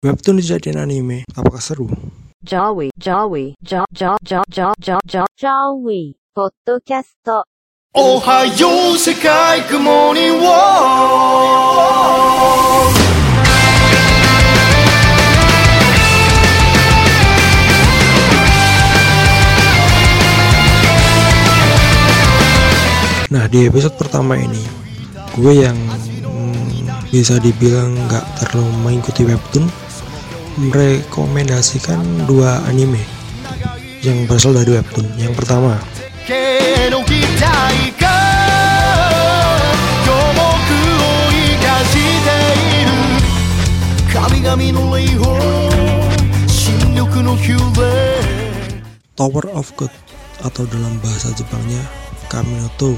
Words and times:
Webtoon 0.00 0.40
dijadiin 0.40 0.80
anime, 0.80 1.28
apakah 1.36 1.60
seru? 1.60 1.84
Jawi, 2.40 2.88
Jawi, 2.96 3.52
Jawi, 5.36 6.16
podcast. 6.32 7.20
Ohayo 7.92 8.96
sekai 8.96 9.60
Good 9.68 9.84
Morning 9.84 10.40
World 10.40 11.36
Nah, 23.28 23.44
di 23.52 23.68
episode 23.68 24.00
pertama 24.00 24.40
ini, 24.40 24.64
gue 25.36 25.68
yang 25.68 25.76
hmm, 25.76 26.88
bisa 27.12 27.36
dibilang 27.36 27.92
nggak 28.08 28.24
terlalu 28.40 28.72
mengikuti 28.80 29.28
webtoon 29.28 29.89
merekomendasikan 30.60 32.28
dua 32.28 32.60
anime 32.68 33.00
yang 34.04 34.28
berasal 34.28 34.52
dari 34.52 34.76
webtoon. 34.76 35.08
Yang 35.16 35.40
pertama, 35.40 35.80
Tower 49.20 49.52
of 49.52 49.68
God 49.76 49.92
atau 50.40 50.64
dalam 50.64 50.96
bahasa 51.04 51.28
Jepangnya 51.36 51.84
Kaminoto 52.32 52.96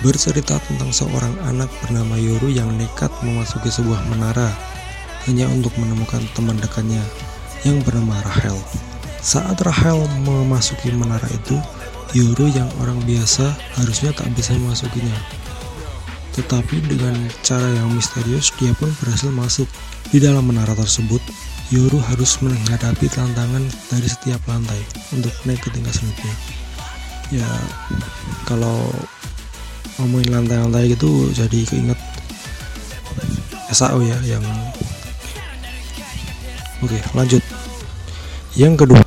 bercerita 0.00 0.56
tentang 0.64 0.88
seorang 0.88 1.36
anak 1.44 1.68
bernama 1.84 2.16
Yoru 2.16 2.48
yang 2.48 2.72
nekat 2.80 3.12
memasuki 3.20 3.68
sebuah 3.68 4.08
menara 4.08 4.77
hanya 5.28 5.44
untuk 5.52 5.70
menemukan 5.76 6.24
teman 6.32 6.56
dekatnya 6.56 7.04
yang 7.62 7.78
bernama 7.84 8.16
Rahel. 8.24 8.56
Saat 9.20 9.60
Rahel 9.60 10.00
memasuki 10.24 10.88
menara 10.90 11.28
itu, 11.28 11.60
Yoru 12.16 12.48
yang 12.48 12.72
orang 12.80 12.96
biasa 13.04 13.52
harusnya 13.76 14.16
tak 14.16 14.32
bisa 14.32 14.56
memasukinya. 14.56 15.12
Tetapi 16.32 16.80
dengan 16.88 17.12
cara 17.44 17.68
yang 17.76 17.92
misterius 17.92 18.48
dia 18.56 18.72
pun 18.72 18.88
berhasil 19.04 19.28
masuk. 19.28 19.68
Di 20.08 20.16
dalam 20.16 20.48
menara 20.48 20.72
tersebut, 20.72 21.20
Yoru 21.68 22.00
harus 22.00 22.40
menghadapi 22.40 23.12
tantangan 23.12 23.60
dari 23.92 24.08
setiap 24.08 24.40
lantai 24.48 24.80
untuk 25.12 25.34
naik 25.44 25.60
ke 25.60 25.68
tingkat 25.68 25.92
selanjutnya. 25.92 26.34
Ya, 27.28 27.50
kalau 28.48 28.88
ngomongin 30.00 30.32
lantai-lantai 30.32 30.96
gitu 30.96 31.28
jadi 31.36 31.60
keinget 31.68 32.00
SAO 33.68 34.00
ya 34.00 34.16
yang 34.24 34.40
Oke, 36.78 36.98
lanjut. 37.14 37.42
Yang 38.54 38.86
kedua. 38.86 39.02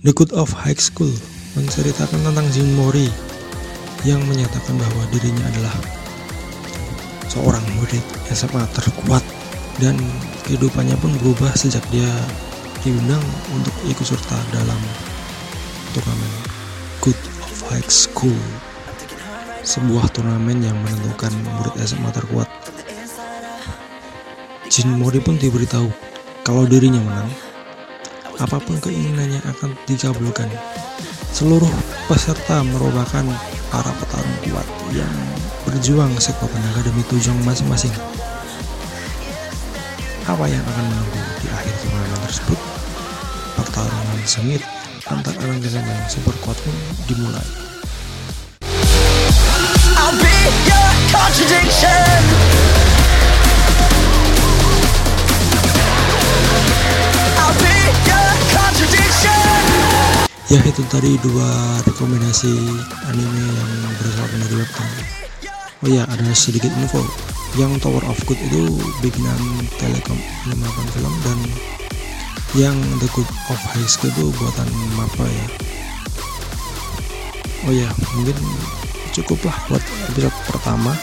The 0.00 0.16
Good 0.16 0.32
of 0.32 0.48
High 0.56 0.80
School 0.80 1.12
menceritakan 1.60 2.24
tentang 2.24 2.48
Jim 2.56 2.72
Mori 2.72 3.12
yang 4.00 4.24
menyatakan 4.24 4.72
bahwa 4.80 5.04
dirinya 5.12 5.44
adalah 5.44 5.76
seorang 7.28 7.60
murid 7.76 8.00
SMA 8.32 8.64
terkuat 8.72 9.20
dan 9.76 10.00
kehidupannya 10.48 10.96
pun 11.04 11.12
berubah 11.20 11.52
sejak 11.52 11.84
dia 11.92 12.08
diundang 12.80 13.22
untuk 13.52 13.72
ikut 13.86 14.06
serta 14.06 14.36
dalam 14.52 14.80
turnamen 15.92 16.32
Good 17.04 17.20
of 17.44 17.56
High 17.68 17.88
School 17.88 18.40
sebuah 19.60 20.08
turnamen 20.16 20.64
yang 20.64 20.76
menentukan 20.80 21.32
murid 21.60 21.74
SMA 21.84 22.10
terkuat 22.10 22.48
Jin 24.70 24.96
Mori 24.96 25.18
pun 25.18 25.36
diberitahu 25.36 25.90
kalau 26.46 26.64
dirinya 26.64 27.02
menang 27.02 27.30
apa 28.40 28.56
pun 28.56 28.80
keinginannya 28.80 29.44
akan 29.44 29.76
dikabulkan. 29.84 30.48
Seluruh 31.30 31.68
peserta 32.08 32.64
merupakan 32.64 33.22
para 33.68 33.92
petarung 34.00 34.38
kuat 34.48 34.66
yang 34.96 35.12
berjuang 35.68 36.10
sekuat 36.16 36.48
tenaga 36.48 36.88
demi 36.88 37.04
tujuan 37.06 37.36
masing-masing. 37.44 37.92
Apa 40.28 40.44
yang 40.44 40.60
akan 40.60 40.84
menunggu 40.84 41.20
di 41.40 41.48
akhir 41.48 41.74
turnamen 41.80 42.20
tersebut? 42.28 42.58
Pertarungan 43.56 44.18
sengit 44.28 44.62
antar 45.08 45.32
SMA 45.38 45.80
yang 45.80 46.10
super 46.10 46.36
kuat 46.44 46.58
pun 46.60 46.76
dimulai. 47.08 47.46
I'll 49.96 50.16
Ya 60.50 60.58
itu 60.66 60.82
tadi 60.90 61.14
dua 61.22 61.78
rekomendasi 61.86 62.50
anime 63.06 63.42
yang 63.54 63.70
berasal 64.02 64.26
dari 64.34 64.56
webtoon. 64.58 64.90
Oh 65.86 65.88
ya 65.94 66.02
ada 66.10 66.26
sedikit 66.34 66.74
info. 66.74 67.29
Yang 67.58 67.82
Tower 67.82 68.04
of 68.06 68.20
Good 68.26 68.38
itu 68.46 68.78
bikinan 69.02 69.38
Telekom 69.80 70.18
58 70.50 70.94
film 70.94 71.14
dan 71.26 71.38
yang 72.54 72.76
The 73.02 73.08
Good 73.10 73.30
of 73.50 73.60
High 73.74 73.90
School 73.90 74.10
itu 74.14 74.30
buatan 74.38 74.68
Mapa 74.94 75.26
ya. 75.26 75.46
Oh 77.66 77.72
ya 77.74 77.88
mungkin 78.14 78.38
cukuplah 79.14 79.54
buat 79.66 79.82
episode 80.10 80.36
pertama. 80.46 80.94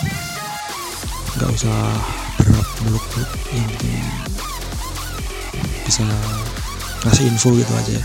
Nggak 1.36 1.52
usah 1.52 1.78
berat 2.40 2.68
muluk-muluk 2.88 3.31
yang 3.52 3.68
penting 3.75 4.06
bisa 5.88 6.03
ngasih 7.07 7.31
info 7.31 7.56
gitu 7.56 7.72
aja 7.72 7.96
ya 7.96 8.03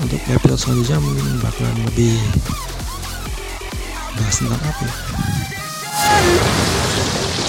untuk 0.00 0.20
episode 0.28 0.60
selanjutnya 0.60 0.98
mungkin 1.00 1.26
bakalan 1.40 1.76
lebih 1.92 2.16
bahas 4.16 4.36
tentang 4.40 4.60
apa 4.60 4.82
ya 4.84 4.94
Run! 6.06 7.45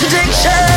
contradiction. 0.00 0.67